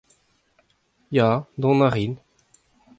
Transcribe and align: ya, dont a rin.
ya, 1.15 1.29
dont 1.59 1.83
a 1.85 1.87
rin. 1.91 2.13